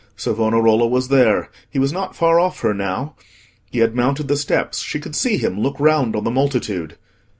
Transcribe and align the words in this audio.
Savonarola 0.15 0.87
was 0.87 1.09
there. 1.09 1.51
He 1.69 1.77
was 1.77 1.93
not 1.93 2.15
far 2.15 2.39
off 2.39 2.61
her 2.61 2.73
now. 2.73 3.13
He 3.69 3.81
had 3.81 3.93
mounted 3.95 4.27
the 4.29 4.35
steps; 4.35 4.79
she 4.79 4.99
could 4.99 5.15
see 5.15 5.37
him 5.37 5.59
look 5.59 5.75
round 5.79 6.15
on 6.15 6.23
the 6.23 6.31
multitude. 6.31 6.95